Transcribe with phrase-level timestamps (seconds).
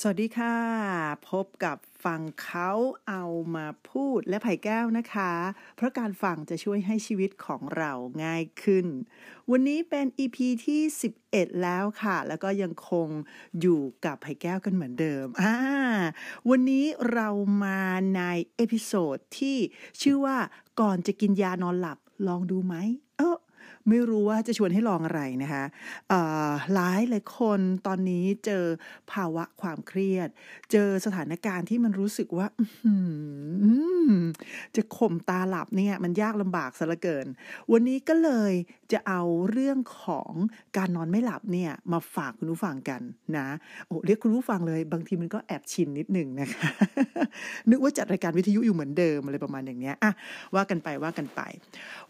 [0.00, 0.56] สวัสดีค่ะ
[1.30, 2.70] พบกับฟังเขา
[3.08, 5.32] เอามาพูดและไผ่แก้วนะคะ
[5.76, 7.92] เพราะการฟังจะช่วยให้ชีวิตของเรา
[8.24, 8.86] ง่ายขึ้น
[9.50, 10.36] วันนี้เป็น EP
[10.66, 10.80] ที่
[11.22, 13.08] 11 แล้วค่ะ แล้วก็ยังคง
[13.60, 15.56] อยู่กับไผ่แก้วกันเหมือนเดิมอ่า
[16.50, 17.28] วันนี้เรา
[17.64, 17.80] มา
[18.16, 18.22] ใน
[18.56, 19.58] episode ที่
[20.02, 20.38] ชื่อว่า
[20.80, 22.74] ก่อนจะกินยานอนหลับลองดูไหม
[23.18, 23.35] เออ
[23.88, 25.64] ไม่รู้ว่าจะชวนให้ลองอะไรนะคะ
[26.74, 28.64] หลายหลายคนตอนนี้เจอ
[29.12, 30.28] ภาวะความเครียด
[30.72, 32.46] เจอสถานการณ์ที่มันรู้สึกว่า
[34.76, 37.26] จะข่มตาหลับเนี่ย มันยากลำบากซะเหลือเกิน
[37.72, 38.52] วันนี้ก็เลย
[38.92, 40.32] จะเอาเรื่องของ
[40.76, 43.00] การนอนไม่หลับเนี่ย มาฝากคุณผู้ฟังกัน
[43.36, 43.46] นะ
[43.86, 46.68] โอ้เรียกคุณผู้ฟังเลย บางทีมันก็แอบชินนิดหนึ่งนะคะ
[47.70, 50.12] นึกว่าจัดรายการวิทยุอยู่เหมือนเดิมอะไรประมาณอย่างเนี้ยอะ
[50.54, 51.40] ว่ากันไปว่ากันไป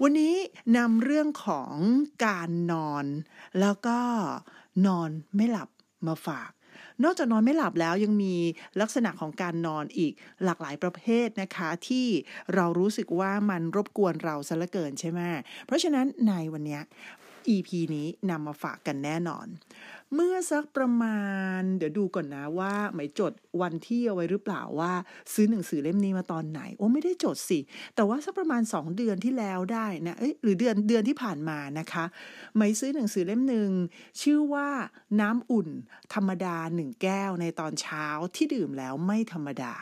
[0.03, 0.35] วันนี้
[0.77, 1.66] นำเรื่องของ
[2.27, 3.05] การนอน
[3.61, 3.99] แล้วก็
[4.87, 5.69] นอนไม่หลับ
[6.07, 6.51] มาฝาก
[7.05, 8.35] นอกจากนอนไม่หลับแล้วยังมี
[8.81, 10.13] ลักษณะของการนอนอีก
[10.45, 12.07] หลากหลายประเภทนะคะ ที่
[12.55, 15.21] เรารู้สึกว่ามันรบกวนเราซะเหลือเกินใช่ไหม
[15.67, 16.81] เพราะฉะนั้นในวันนี้
[17.49, 19.47] EP นี้นำมาฝากกันแน่นอน
[20.15, 21.21] เมื่อสักประมา
[21.59, 24.93] ณ เดี๋ยวดูก่อนนะว่าหมายจดวันที่เอาไว้หรือเปล่าว่า
[25.33, 27.59] ซื้อหนังสือเล่มนี้มาตอนไหน โอ้ไม่ได้จดสิ
[27.95, 32.05] แต่ว่าสักประมาณ 2 เดือนที่แล้วได้นะเอ้ยหรือเดือนเดือนที่ผ่านมานะคะ
[32.57, 33.71] หมายซื้อหนังสือเล่มหนึ่ง
[34.23, 34.69] ชื่อว่า
[35.21, 35.69] น้ำอุ่น
[36.15, 39.75] ธรรมดาหนึ่งแก้วในตอนเช้าที่ดื่มแล้วไม่ธรรมดา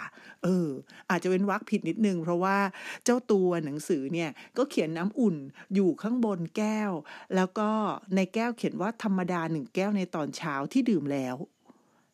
[0.43, 0.69] เออ
[1.11, 2.57] อาจจะเป็นวักผิดนิดนึง เพราะว่า
[3.05, 5.37] เจ้าตัวหนังสือเนี่ยก็เขียนน้ำอุ่น
[5.75, 6.91] อยู่ข้างบนแก้ว
[7.35, 7.71] แล้วก็
[8.15, 11.37] ในแก้วเขียนว่าธรรมดาหนึ่งแก้วในตอนเช้าที่ดื่มแล้ว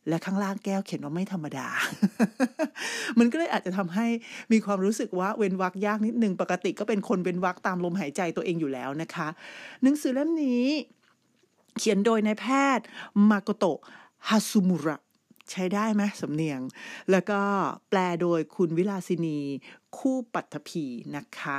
[0.08, 1.68] และข้างล่างแก้วเขียนว่าไม่ธรรมดา
[3.18, 4.06] มันก็เลยอาจจะทำให้
[4.52, 9.28] มีความรู้สึกว่าเว้นวักยากนิดนึงปกติก็เป็นคนเว้นวักตามลมหายใจตัวเองอยู่แล้วนะคะ
[9.82, 10.64] หนังสือเล่มนี้
[11.78, 12.46] เขียนโดยนายแพ
[12.78, 12.84] ทย์
[13.30, 13.78] มาโกโตะ
[14.28, 14.96] ฮาซุมุระ
[15.50, 16.60] ใช้ได้ไหมสำเนียง
[17.10, 17.40] แล้วก็
[17.88, 19.38] แปลโดยคุณวิลาสินี
[19.96, 20.84] คู่ปัตภี
[21.16, 21.58] นะคะ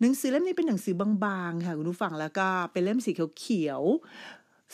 [0.00, 0.94] หนังสือเล่มนี้เป็นหนังสือ
[1.24, 3.82] บางๆค่ะคุณผู้ฟังแล้วก็เป็นเล่มสีเขียว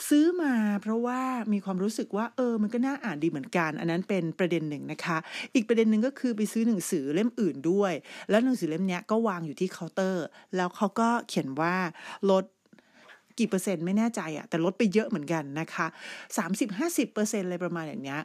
[0.08, 1.20] ซื้อมาเพราะว่า
[1.52, 5.18] มีความรู้สึกว่าเออมันก็น่าอ่านดีเหมือนกัน อันนั้นเป็นประเด็นหนึ่งนะคะ
[5.54, 7.92] อีกประเด็นหนึ่งก็คือไปซื้อหนังสือเล่มอื่นด้วย
[8.30, 10.26] แล้วหนังสือเล่มนี้ก็วางอยู่ที่เคาน์เตอร์
[10.56, 11.74] แล้วเขาก็เขียนว่า
[12.30, 12.44] ลด
[13.38, 15.86] กี่เปอร์เซ็นต์ไม่แน่ใจอะแต่ลดไปเยอะเหมือนกันนะคะ
[16.36, 18.20] 30-50%เปอร์เซ็นต์อะไรประมาณอย่างเนี้ย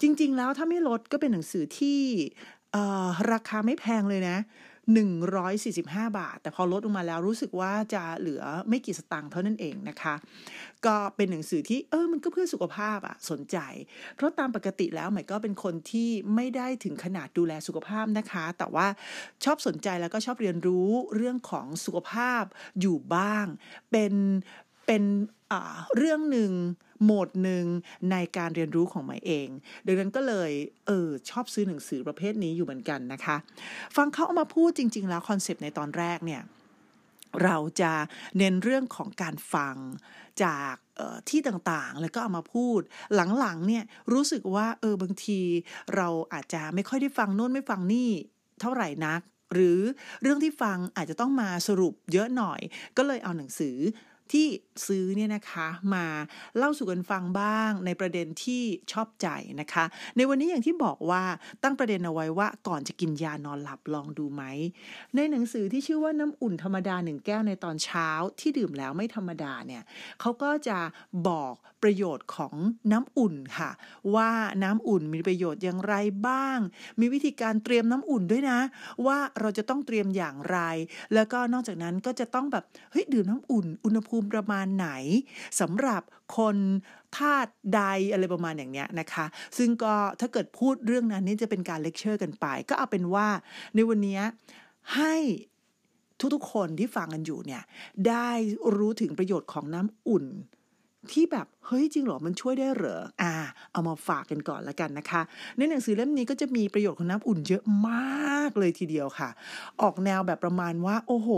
[0.00, 1.98] จริง ๆ แล้วถ้าไม่ลดก็เป็นหนังสือที่
[3.32, 4.38] ราคาไม่แพงเลยนะ
[4.92, 10.14] 145 บาท แต่พอลดลงมาแล้วรู้สึกว่าจะเหลือไม่กี่สตางค์เท่านั้นเองนะคะ
[10.86, 13.58] ก็เป็นหนังสือที่เออมันก็เพื่อสุขภาพอะสนใจ
[14.16, 18.86] เพราะตามปกติแล้วหมายก็เป็นคนที่ไม่ได้ถึงขนาดดูแลสุขภาพนะคะ แต่ว่า
[19.44, 22.42] ชอบสนใจแล้วก็ชอบเรียนรู้เรื่องของสุขภาพ
[22.80, 23.46] อยู่บ้าง
[23.92, 24.12] เป็น
[24.86, 25.02] เป็น
[25.96, 26.52] เรื่องหนึ่ง
[27.02, 27.66] โหมดหนึ่ง
[28.10, 29.48] ในการเรียนรู้ของหมายเอง
[29.86, 30.50] ดังนั้นก็เลย
[30.86, 33.36] เออชอบซื้อหนังสือประเภทนี้อยู่เหมือนกันนะคะ
[33.96, 36.42] ฟังเขาเอามาพูดจริง ๆ แล้วคอนเซปต์ในตอนแรกเนี่ย
[37.44, 37.92] เราจะ
[38.38, 39.76] เน้นเรื่องของการฟัง
[40.44, 40.74] จาก
[41.28, 42.80] ที่ต่างๆ แล้วก็เอามาพูด
[43.14, 45.40] หลังๆเนี่ยรู้สึกว่าเออบางที
[45.96, 48.10] เราอาจจะไม่ค่อยได้ฟังโน้นไม่ฟังนี่
[48.60, 49.20] เท่าไหร่นัก
[49.54, 49.78] หรือ
[50.22, 52.60] เรื่องที่ฟังอาจจะต้องมาสรุปเยอะหน่อย
[52.96, 53.76] ก็เลยเอาหนังสือ
[54.32, 54.46] ที่
[54.86, 56.06] ซื้อเนี่ยนะคะมา
[56.56, 58.62] เล่าสู่กันฟังบ้างในประเด็นที่
[58.92, 59.28] ชอบใจ
[59.60, 59.84] นะคะ
[60.16, 61.22] ในวันนี้อย่างที่บอกว่า
[61.62, 64.42] ตั้งประเด็นเอาไว้ว่าก่อนจะกินยานอนหลับลองดูไหม
[65.14, 68.08] ในหนังสือที่ชื่อว่าน้ำอุ่นธรรมดาหนึ่งแก้วในตอนเช้า
[68.40, 69.82] ที่ดื่มแล้วไม่ธรรมดาเนี่ย
[70.20, 70.78] เขาก็จะ
[71.28, 72.54] บอกประโยชน์ของ
[72.92, 73.70] น้ำอุ่นค่ะ
[74.14, 74.30] ว่า
[74.62, 75.94] น้ำอุ่นมีประโยชน์อย่างไร
[76.28, 76.58] บ้าง
[77.00, 78.58] มีวิธีการเตรียมน้ำอุ่นด้วยนะ
[79.06, 80.58] ว่าเราจะต้องเตรียมอย่างไร
[81.14, 84.88] แล้วก็นอกจากนั้นก็จะต้องแบบเฮ้ยดื่มน้ำอุ่นอุณหภูมิประมาณไหน
[85.60, 86.02] สำหรับ
[86.36, 86.56] คน
[87.16, 87.82] ธาตุใด
[88.12, 89.26] อะไรประมาณอย่างเนี้ยนะคะ
[89.58, 93.28] ซึ่งก็ถ้าเกิดพูดเรื่องนั้นนี่จะเป็นการเลคเชอร์กันไป ก็เอาเป็นว่า
[93.74, 94.20] ในวันนี้
[94.94, 95.14] ให้
[96.34, 97.62] ทุกๆคนที่ฟังกันอยู่เนี่ย
[98.08, 98.30] ได้
[98.76, 100.26] รู้ถึงประโยชน์ของน้ำอุ่น
[101.12, 103.32] ที่แบบเฮ้ยจริงเหรอมันช่วยได้เหรออ่า
[103.72, 105.22] เอามาฝากกันก่อนละกันนะคะ
[105.56, 109.30] ในหนังสือเล่มนี้ก็จะมีประโยชน์ของน้ำอุ่นเยอะมากเลยทีเดียวค่ะ
[109.82, 111.28] ออกแนวแบบประมาณว่า โอ้โห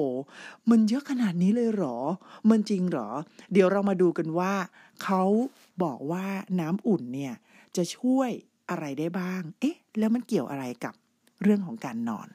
[0.70, 1.96] มันเยอะขนาดนี้เลยเหรอ
[2.50, 3.08] มันจริงเหรอ
[3.52, 4.52] เดี๋ยวเรามาดูกันว่า
[5.02, 5.22] เขา
[5.82, 6.26] บอกว่า
[6.60, 7.34] น้ำอุ่นเนี่ย
[7.76, 8.30] จะช่วย
[8.70, 10.94] อะไรได้บ้าง เอ๊ะ แล้วมันเกี่ยวอะไรกับ
[11.42, 12.28] เรื่องของการนอน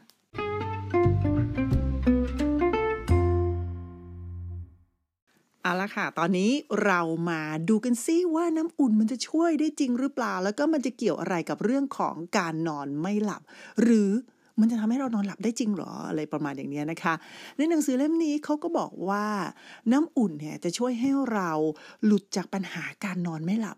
[5.64, 6.52] เอาละค่ะ ตอนนี้
[6.86, 13.42] เรามาดูกันซิว่าน้ำอุ่นมันจะช่วยได้จริงหรือเปล่า แล้วก็มันจะเกี่ยวอะไรกับเรื่องของการนอนไม่หลับ
[13.82, 14.10] หรือ
[14.60, 17.14] มันจะทำให้เรานอนหลับได้จริงหรออะไรประมาณอย่างนี้นะคะ
[17.58, 19.26] ในหนังสือเล่มนี้เขาก็บอกว่า
[19.92, 21.52] น้ำอุ่นเนี่ยจะช่วยให้เรา
[22.06, 23.78] หลุดจากปัญหาการนอนไม่หลับ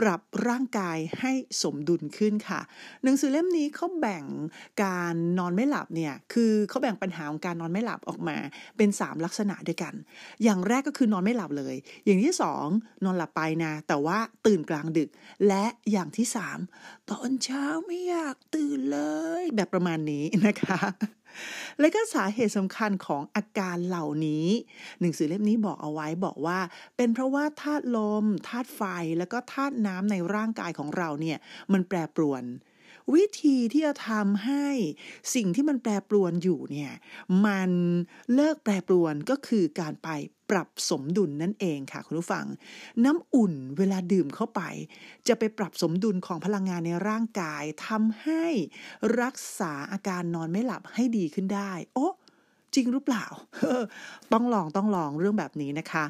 [0.00, 1.32] ปรับร่างกายให้
[1.62, 2.60] สมดุลขึ้นค่ะ
[3.04, 4.24] หนังสือเล่มนี้เขาแบ่ง
[4.82, 8.36] การนอนไม่หลับเนี่ยคือเขาแบ่งปัญหาของการนอนไม่หลับออกมา
[8.76, 9.94] เป็น 3 ลักษณะด้วยกัน
[10.42, 12.34] อย่างแรกก็คือนอนไม่หลับเลย อย่างที่
[12.68, 15.08] 2 นอนหลับไปนะ แต่ว่าตื่นกลางดึก
[15.48, 16.26] และอย่างที่
[16.68, 19.00] 3 ตอนเช้าไม่อยากตื่นเล
[19.40, 20.80] ย แบบประมาณนี้นะคะ
[21.80, 24.46] และก็สาเหตุสำคัญของอาการเหล่านี้
[25.00, 26.58] หนังสือเล่มนี้บอกเอาไว้บอกว่า
[26.96, 28.82] เป็นเพราะว่าธาตุลมธาตุไฟ
[29.18, 31.38] แล้วก็ธาตุน้ำในร่างกายของเราเนี่ย
[31.72, 32.44] มันแปรปรวน
[33.14, 34.66] วิธีที่จะทำให้
[35.34, 36.92] สิ่งที่มันแปรปรวนอยู่เนี่ย
[37.46, 37.70] มัน
[38.34, 40.08] เลิกแปรปรวนก็คือการไป
[40.50, 42.46] ปรับสมดุลนั่นเองค่ะคุณผู้ฟัง
[43.04, 44.60] น้ำอุ่นเวลาดื่มเข้าไป
[45.28, 48.44] จะไปปรับสมดุลของพลังงานในร่างกายทำให้
[49.20, 52.08] รักษาอาการนอนไม่หลับให้ดีขึ้นได้ โอ้
[52.74, 53.24] จริงหรือเปล่า
[54.32, 56.04] ต้องลองต้องลองเรื่องแบบนี้นะคะ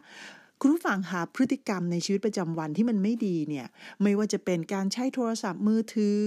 [0.66, 3.66] คุณผู้ฟังคะพฤติกรรมในชีวิตประจำวันที่มันไม่ดีเนี่ย
[4.02, 6.22] ไม่ว่าจะเป็นการใช้โทรศัพท์มือถือ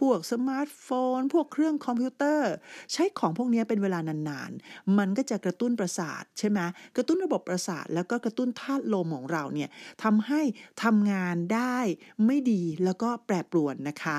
[0.00, 0.86] พวกสมาร์ทโฟ
[1.18, 2.52] น พวกเครื่องคอมพิวเตอร์
[2.92, 6.60] ใช้ของพวกนี้เป็นเวลานานๆ มันก็จะกระตุ้นประสาทใช่ไหม
[6.96, 9.68] กระตุ้นระบบประสาท แล้วก็กระตุ้นธาตุลมของเราเนี่ย
[10.02, 10.40] ทำให้
[10.82, 11.78] ทำงานได้
[12.26, 14.16] ไม่ดีแล้วก็แปรปรวนนะคะ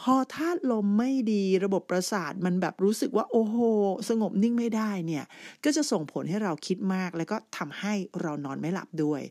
[0.00, 3.56] พอธาตุลมไม่ดีระบบประสาทมันแบบรู้สึกว่าโอ้โห
[4.08, 5.24] สงบนิ่งไม่ได้เนี่ย
[5.64, 9.22] ก็จะส่งผลให้เราคิดมาก แล้วก็ทำให้เรานอนไม่หลับด้วย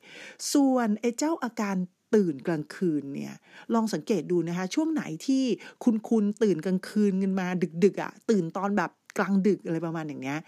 [0.53, 1.75] ส่วนไอ้เจ้าอาการ
[2.15, 3.33] ตื่นกลางคืนเนี่ย
[3.73, 5.43] ลองสังเกตดูนะคะ ช่วงไหนที่
[5.83, 7.47] คุณคุณตื่นกลางคืนกันมา
[7.83, 10.39] ดึกๆอะ่ะตื่นตอนแบบกลางดึกอะไรประมาณอย่างเนี้ย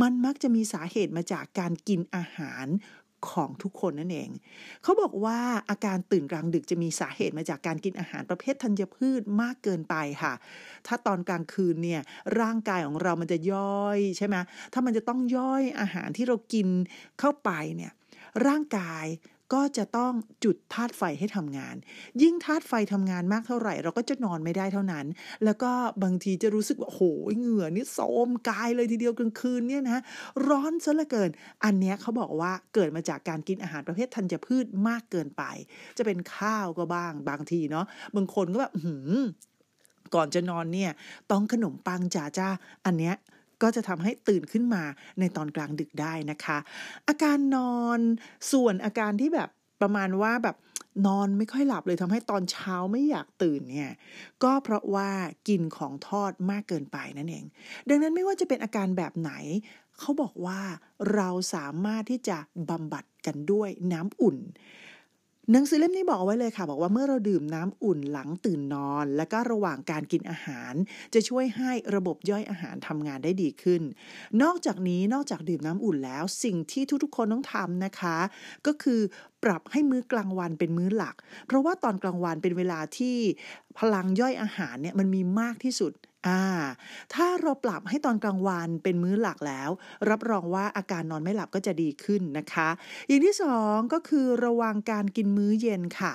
[0.00, 2.66] มันมักจะมีสาเหตุมาจากการกินอาหาร
[3.30, 4.30] ของทุกคนนั่นเอง
[4.82, 5.38] เขาบอกว่า
[5.70, 10.32] อาการตื่นกลางดึกจะมีสาเหตุมาจากการกินอาหารประเภทธัญพืชมากเกินไปค่ะ
[10.86, 12.02] ถ้าตอนกลางคืนเนี่ย
[12.40, 14.36] ร่างกายของเรามันจะย่อยใช่ไหม
[14.72, 16.68] ถ้ามันจะต้องย่อยอาหารที่เรากิน
[17.20, 17.92] เข้าไปเนี่ย
[18.46, 19.06] ร่างกาย
[19.54, 20.12] ก็จะต้อง
[20.44, 21.76] จุดธาตุไฟให้ทำงาน
[22.22, 25.06] ยิ่งธาตุไฟทำงานมากเท่าไหร่ เราก็จะนอนไม่ได้เท่านั้น
[25.44, 25.70] แล้วก็
[26.02, 27.00] บางทีจะรู้สึกว่าโห
[27.38, 29.98] เหงื่อนี่โสมกายเลยทีเดียวกลางคืนเนี่ยนะ
[30.48, 31.30] ร้อนซะเหลือเกิน
[31.64, 35.42] อันเนี้ยเขาบอกว่าเกิดมาจากการกินอาหารประเภทธัญพืชมากเกินไป
[35.98, 39.20] จะเป็นข้าวก็บ้าง บางทีเนาะบางคนก็แบบหืม
[40.14, 40.90] ก่อนจะนอนเนี่ย
[41.30, 42.48] ต้องขนมปังจ่าจ้า
[42.86, 43.16] อันเนี้ย
[43.62, 44.82] ก็จะทำให้ตื่นขึ้นมา
[45.20, 46.58] ในตอนกลางดึกได้นะคะ
[47.08, 48.00] อาการนอน
[48.52, 49.48] ส่วนอาการที่แบบ
[49.80, 50.56] ประมาณว่าแบบ
[51.06, 53.92] นอนไม่ค่อยหลับเลยทำให้ตอนเช้าไม่อยากตื่นเนี่ย
[54.42, 55.10] ก็เพราะว่า
[55.48, 57.44] กินของทอดมากเกินไปนั่นเอง
[57.88, 59.32] ดังนั้นไม่ว่าจะเป็นอาการแบบไหน
[59.98, 60.60] เขาบอกว่า
[61.14, 62.38] เราสามารถที่จะ
[62.70, 64.38] บำบัดกันด้วยน้ำอุ่น
[65.52, 70.74] หนังสือเล่มนี้บอกไว้เลยค่ะ บอกว่าเมื่อเราดื่มน้ำอุ่นหลังตื่นนอน และก็ระหว่างการกินอาหาร
[71.14, 73.82] จะช่วยให้ระบบย่อยอาหารทำงานได้ดีขึ้น
[74.42, 78.16] นอกจากนี้นอกจากดื่มน้ำอุ่นแล้ว สิ่งที่ทุกๆ คนต้องทำนะคะ
[78.66, 79.00] ก็คือ
[79.42, 81.16] ปรับให้มื้อกลางวันเป็นมื้อหลัก
[81.46, 83.16] เพราะว่าตอนกลางวันเป็นเวลาที่
[83.78, 85.92] พลังย่อยอาหารเนี่ยมันมีมากที่สุด
[86.24, 86.42] อ่า
[87.14, 89.70] ถ้าเราปรับให้ตอนกลางวันเป็นมื้อหลักแล้ว
[90.10, 92.68] รับรองว่าอาการนอนไม่หลับก็จะดีขึ้นนะคะ
[93.08, 96.12] อย่างที่สองก็คือระวังการกินมื้อเย็นค่ะ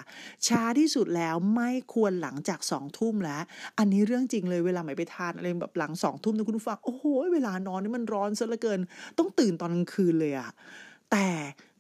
[0.48, 3.42] ช้าที่สุดแล้วไม่ควรหลังจากสองทุ่มแล้ว
[3.78, 7.04] อันนี้เรื่องจริงเลยเวลาไม่ไปทานอะไรแบบหลังสองทุ่มนะคุณผู้ฟังโอ้โห
[7.34, 8.80] เวลานอนนี่มันร้อนซะเหลือเกิน
[9.18, 10.52] ต้องตื่นตอนกลางคืนเลยอะ
[11.12, 11.30] แต่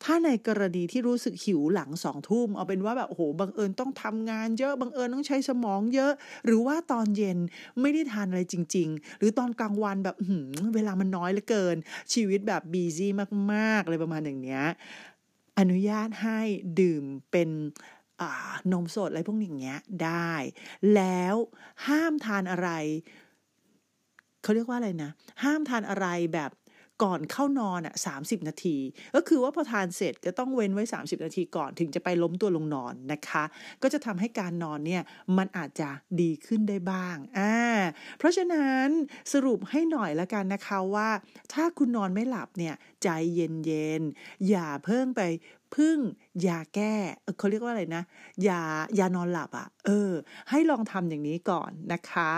[0.04, 6.12] ถ้าในกรณีที่รู้สึกหิวหลังสองทุ่มเอาเป็นว่าแบบโอ้โหบังเอิญต้องทำงานเยอะบังเอิญต้องใช้สมองเยอะ
[6.46, 7.38] หรือว่าตอนเย็น
[7.82, 10.39] ไม่ได้ทานอะไรจริง ๆ หรือตอนกลางวันแบบหื
[10.75, 11.75] เวลามันน้อยเหลือเกิน
[12.13, 13.12] ชีวิตแบบบีซี่
[13.53, 14.63] มากๆเลยประมาณอย่างเนี้ย
[15.60, 16.39] อนุญาตให้
[16.79, 17.50] ดื่มเป็น
[18.72, 20.34] นมสดอะไรพวกอย่างเงี้ยได้
[20.96, 21.36] แล้ว
[21.88, 22.70] ห้ามทานอะไร
[24.44, 25.12] เขาเรียกว่าอะไรนะ
[25.44, 26.51] ห้ามทานอะไรแบบ
[27.03, 28.15] ก่อนเข้านอนอะสา
[28.48, 28.77] นาที
[29.15, 33.43] ก็คือว่าพอทานเสร็จก็ต้องเว้นไว้ 30 นาทีก่อนถึงจะไปล้มตัวลงนอนนะคะ
[33.81, 35.03] ก็จะทำให้การนอนเนี่ย
[35.38, 35.89] มันอาจจะ
[36.22, 37.55] ดีขึ้นได้บ้างอ่า
[38.17, 38.88] เพราะฉะนั้น
[39.34, 41.10] สรุปให้หน่อยละกันนะคะว่า
[41.53, 45.22] ถ้าคุณนอนไม่หลับเนี่ยใจเย็นๆอย่าเพิ่งไป
[45.75, 45.98] พึ่ง
[46.48, 46.94] ยาแก้
[47.38, 48.04] เขาเรียกว่าอะไรนะ
[48.48, 48.62] ยา
[49.00, 50.12] ยานอนหลับอะ่ะ เออ
[50.50, 52.32] ให้ลองทำอย่างนี้ก่อนนะคะ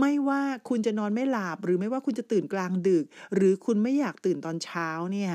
[0.00, 5.32] ไม่ว่าคุณจะนอนไม่หลับ หรือไม่ว่าคุณจะตื่นกลางดึก หรือคุณไม่อยากตื่นตอนเช้าเนี่ย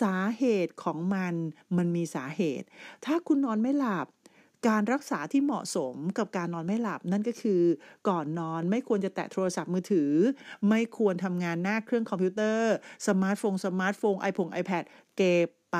[0.00, 1.34] สาเหตุของมัน
[1.76, 2.66] มันมีสาเหตุ
[3.04, 4.06] ถ้าคุณนอนไม่หลับ
[4.68, 7.62] การรักษาที่เหมาะสมกับการนอนไม่หลับนั่นก็คือ
[8.08, 10.12] ก่อนนอนไม่ควรจะแตะโทรศัพท์มือถือ
[10.68, 12.72] ไม่ควรทำงานหน้าเครื่องคอมพิวเตอร์
[13.06, 14.84] สมาร์ทโฟนสมาร์ทโฟนไอโฟนไอแพด
[15.16, 15.78] เก็บ ไป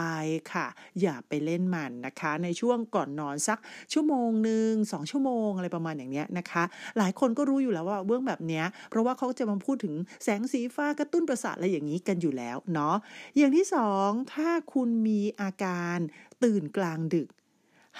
[0.52, 0.66] ค่ะ
[1.00, 3.59] อย่าไปเล่นมันนะคะ ในช่วงก่อนนอนสัก
[3.92, 6.62] ชั่วโมงหนึ่งสองชั่วโมงอะไรประมาณอย่างเนี้ยนะคะ
[6.99, 9.94] หลายคนก็รู้อยู่แล้วว่าเรื่องแบบเนี้ยเพราะว่าเขาจะมาพูดถึง
[10.25, 12.97] แสงสีฟ้ากระตุ้นประสาทอะไรอย่างนี้กันอยู่แล้วเนาะ
[13.37, 15.99] อย่างที่สองถ้าคุณมีอาการ
[16.44, 17.28] ตื่นกลางดึก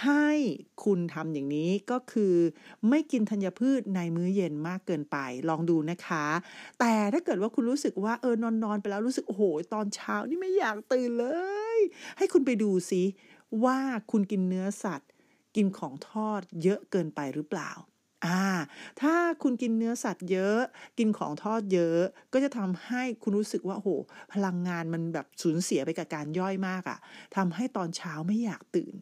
[0.04, 0.28] ให้
[0.85, 2.35] คุณทำอย่างนี้ก็คือ
[2.88, 5.16] ไม่กินธัญพืชในมื้อเย็นมากเกินไป
[5.49, 6.26] ลองดูนะคะ
[6.80, 9.42] แต่ถ้าเกิดว่าคุณรู้สึกว่าเออนอนนอนไปแล้วรู้สึกโอ้โห
[9.75, 11.26] ตอนเช้านี่ไม่อยากตื่นเล
[11.60, 11.60] ย
[12.19, 13.03] ให้คุณไปดูซิ
[13.65, 13.79] ว่า
[14.11, 15.11] คุณกินเนื้อสัตว์
[15.57, 17.71] กินของทอดเยอะเกินไปหรือเปล่า
[18.27, 18.43] อ่า
[19.01, 20.59] ถ้าคุณกินเนื้อสัตว์เยอะ
[20.99, 22.01] กินของทอดเยอะ
[22.33, 23.89] ก็จะทำให้คุณรู้สึกว่าโห
[24.33, 26.99] พลังงานมันแบบสูญเสียไปกับการย่อยมากอะ่ะ
[27.37, 28.95] ทำให้ตอนเช้าไม่อยากตื่น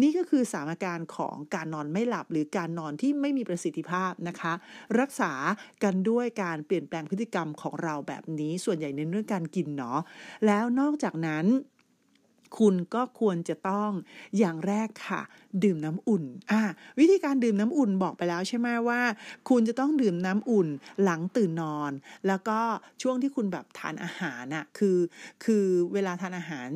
[0.00, 4.52] นี่ก็คือสามอาการของการนอนไม่หลับหรือการนอนที่ไม่มีประสิทธิภาพนะคะ
[5.00, 5.32] รักษา
[5.84, 10.00] กันด้วยการเปลี่ยนแปลงพฤติกรรมของเราแบบนี้ส่วนใหญ่เน้นเรื่องการกินเนาะ
[10.46, 11.46] แล้วนอกจากนั้น
[12.58, 13.90] คุณก็ควรจะต้อง
[14.38, 15.22] อย่างแรกค่ะ
[15.64, 16.62] ดื่มน้ำอุ่นอ่า
[16.98, 19.00] วิธีการดื่มน้ำอุ่นบอกไปแล้วใช่ไหมว่า
[19.48, 20.68] คุณจะต้องดื่มน้ำอุ่น
[21.02, 21.92] หลังตื่นนอน
[22.26, 22.60] แล้วก็
[23.02, 24.98] ช่วงที่คุณแบบทานอาหารน่ะคือ
[25.44, 26.70] คือเวลาทานอาหาร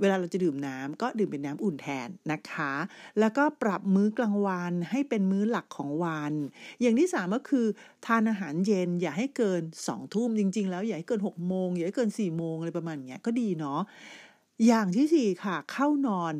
[0.00, 2.72] เวลาเราจะดื่มน้ำก็ดื่มเป็นน้ำอุ่นแทนนะคะ
[3.20, 6.32] แล้วก็ปรับมื้อกลางวันให้เป็นมื้อหลักของวัน
[6.80, 7.66] อย่างที่สามก็คือ
[8.06, 13.80] ทานอาหารเย็นอย่าให้เกินสองทุ่มจริง ๆ แล้วอย่าให้เกินหกโมงอย่าให้เกินสี่โมงอะไรประมาณเนี้ยก็ดีเนาะ
[14.66, 16.34] อย่างที่สี่ค่ะ เข้านอน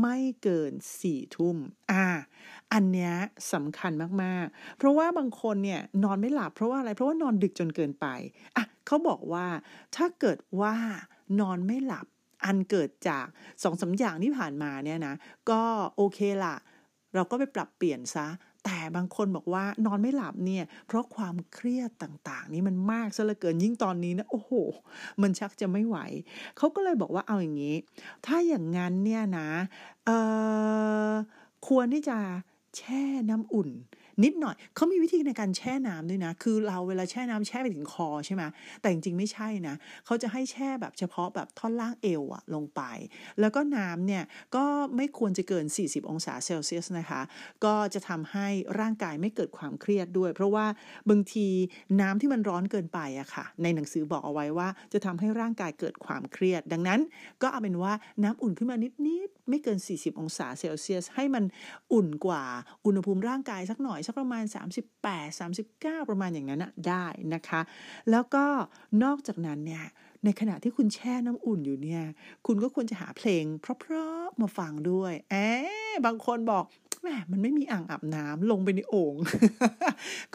[0.00, 1.56] ไม่เกินสี่ทุ่ม
[1.92, 2.06] อ่า
[2.72, 3.14] อันเนี้ย
[3.52, 8.06] สำคัญมากๆ เพราะว่าบางคนเนี่ยนอนไม่หลับเพราะว่าอะไรเพราะว่านอนดึกจนเกินไป
[8.56, 9.46] อะเขาบอกว่า
[9.96, 10.74] ถ้าเกิดว่า
[11.40, 12.06] นอนไม่หลับ
[12.44, 13.26] อันเกิดจาก
[13.62, 15.14] สองสาอย่างที่ผ่านมาเนี่ยนะ
[15.50, 15.62] ก็
[15.96, 16.56] โอเคละ
[17.14, 18.26] เราก็ไปปรับเปลี่ยนซะ
[18.64, 24.52] แต่บางคนบอกว่านอนไม่หลับเนี่ย เพราะความเครียดต่างๆ นี้มันมากซะเหลือเกินยิ่งตอนนี้นะโอ้โห
[25.22, 25.98] มันชักจะไม่ไหว
[26.56, 27.76] เขาก็เลยบอกว่าเอาอย่างนี้
[28.26, 29.48] ถ้าอย่างนั้นเนี่ยนะ
[30.06, 30.10] เอ
[31.10, 31.12] อ
[31.68, 32.18] ควรที่จะ
[32.76, 33.70] แช่น้ำอุ่น
[34.24, 38.42] นิดหน่อยเขามีวิธีในการแช่น้ำด้วยนะ คือเราเวลาแช่น้ำแช่ไปถึงคอใช่ไหม
[38.80, 39.74] แต่จริงๆไม่ใช่นะ
[40.06, 42.82] เขาจะให้แช่แบบเฉพาะแบบท่อนล่างเอวอะลงไป
[43.40, 44.24] แล้วก็น้ำเนี่ย
[44.56, 44.64] ก็
[44.96, 47.22] ไม่ควรจะเกิน 40 องศาเซลเซียสนะคะ
[47.64, 48.46] ก็จะทำให้
[48.80, 50.66] ร่างกายไม่เกิดความเครียดด้วย เพราะว่า
[51.10, 51.48] บางที
[52.00, 57.00] น้ำที่มันร้อนเกินไปอะค่ะ ในหนังสือบอกเอาไว้ว่าจะทำให้ร่างกายเกิดความเครียด ดังนั้น
[57.42, 61.44] ก็เอาเป็นว่าน้ำอุ่นขึ้นมานิดๆ ไม่เกิน 40 องศาเซลเซียส ให้มัน
[61.92, 62.44] อุ่นกว่า
[62.84, 64.44] อุณหภูมิร่างกายสักหน่อย สักประมาณ
[64.90, 67.60] 38 39 ประมาณอย่างนั้นนะได้นะคะ
[68.10, 68.44] แล้วก็
[69.04, 69.84] นอกจากนั้นเนี่ย
[70.24, 72.04] ในขณะที่คุณแช่น้ำอุ่นอยู่เนี่ย
[72.46, 75.34] คุณก็ควรจะหาเพลง เพราะๆมาฟังด้วยแอ
[75.78, 76.64] บ บางคนบอก
[77.02, 79.14] แหมมันไม่มีอ่างอาบน้ำลงไปในโอ่ง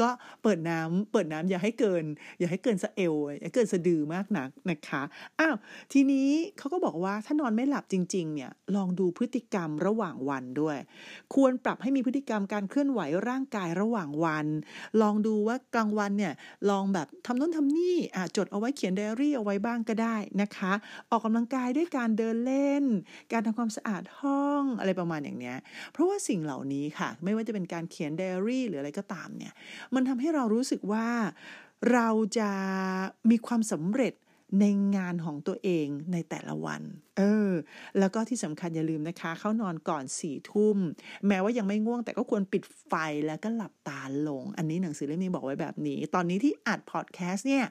[0.01, 0.09] ก็
[0.43, 2.03] เปิดน้ำเปิดน้ำอย่าให้เกิน
[2.39, 5.01] อย่าให้เกินสะเอวอย่าเกินสะดือมากนักนะคะ
[5.39, 5.55] อ้าว
[5.93, 10.77] ทีนี้เขาก็บอกว่าถ้านอนไม่หลับจริง ๆ เนี่ย ลองดูพฤติกรรมระหว่างวันด้วย
[11.33, 14.47] ควรปรับให้มีพฤติกรรมการเคลื่อนไหวร่างกายระหว่างวัน
[15.01, 16.33] ลองดูว่ากลางวันเนี่ย
[16.69, 20.73] ลองแบบทำโน้นทำนี่อะจดเอาไว้เขียนไดอารี่เอาไว้บ้างก็ได้นะคะ
[21.09, 22.83] ออกกำลังกายด้วยการเดินเล่น
[23.31, 25.57] การทำความสะอาดห้องอะไรประมาณอย่างเนี้ย
[25.91, 29.53] เพราะว่าสิ่งเหล่านี้ค่ะ ไม่ว่าจะเป็นการเขียนไดอารี่หรืออะไรก็ตามเนี่ย
[29.95, 31.07] มันทำให้เรารู้สึกว่า
[31.91, 32.51] เราจะ
[33.29, 34.13] มีความสำเร็จ
[34.61, 36.81] ในงานของตัวเองในแต่ละวัน
[37.17, 37.51] เออ
[37.99, 40.77] แล้วก็ที่สำคัญอย่าลืมนะคะ เข้านอนก่อนสี่ทุ่ม
[41.27, 42.93] แม้ว่ายังไม่ง่วงแต่ก็ควรปิดไฟ
[43.27, 47.65] แล้วก็หลับตาลง อันนี้หนังสือเล่มนี้บอกไว้แบบนี้ ตอนนี้ที่อัดพอดแคสต์เนี่ย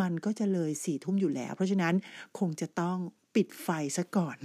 [0.00, 1.94] มันก็จะเลยสี่ทุ่มอยู่แล้ว เพราะฉะนั้น
[2.38, 2.98] คงจะต้อง
[3.34, 4.36] ปิดไฟซะก่อน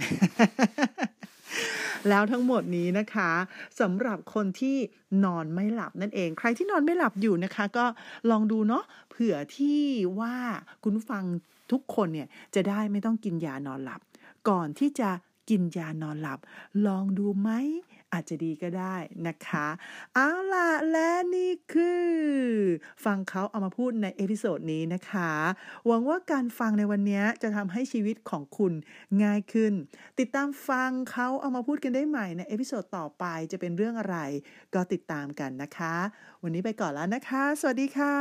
[2.08, 3.30] แล้วทั้งหมดนี้นะคะ
[3.80, 4.76] สำหรับคนที่
[5.24, 7.86] นอนไม่หลับนั่นเอง ใครที่นอนไม่หลับอยู่นะคะ ก็
[8.30, 9.80] ลองดูเนาะเผื่อที่
[10.18, 10.36] ว่า
[10.84, 11.24] คุณฟัง
[11.72, 14.00] ทุกคนเนี่ยจะได้ไม่ต้องกินยานอนหลับ
[14.48, 15.10] ก่อนที่จะ
[15.52, 16.40] กินยานอนหลับ
[16.86, 17.50] ลองดูไหม
[18.12, 19.66] อาจจะดีก็ได้นะคะ
[20.14, 22.08] เอาล่ะ และนี่คือ
[23.04, 25.32] ฟังเขาเอามาพูดใน episode นี้นะคะ
[25.86, 28.72] หวังว่าการฟังในวันนี้จะทำให้ชีวิตของคุณ
[29.22, 29.72] ง่ายขึ้น
[30.18, 34.16] ติดตามฟังเขาเอามาพูดกันได้ใหม่ใน episode ต่อไปจะเป็นเรื่องอะไร
[34.74, 35.94] ก็ติดตามกันนะคะ
[36.42, 38.16] วันนี้ไปก่อนแล้วนะคะ สวัสดีค่ะ